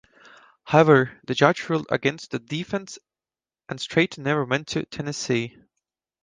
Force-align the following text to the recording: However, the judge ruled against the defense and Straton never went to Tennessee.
However, 0.63 1.15
the 1.27 1.35
judge 1.35 1.69
ruled 1.69 1.85
against 1.91 2.31
the 2.31 2.39
defense 2.39 2.97
and 3.69 3.79
Straton 3.79 4.23
never 4.23 4.43
went 4.43 4.65
to 4.69 4.83
Tennessee. 4.85 5.55